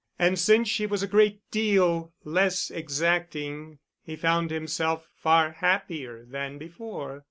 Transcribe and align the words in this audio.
And 0.17 0.39
since 0.39 0.67
she 0.67 0.87
was 0.87 1.03
a 1.03 1.07
great 1.07 1.41
deal 1.51 2.11
less 2.23 2.71
exacting, 2.71 3.77
he 4.03 4.15
found 4.15 4.49
himself 4.49 5.07
far 5.13 5.51
happier 5.51 6.23
than 6.25 6.57
before. 6.57 7.19